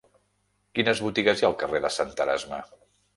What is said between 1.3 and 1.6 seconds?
hi ha al